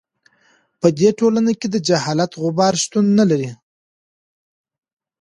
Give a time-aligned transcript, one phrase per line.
[0.79, 3.51] په دې ټولنه کې د جهالت غبار شتون نه لري.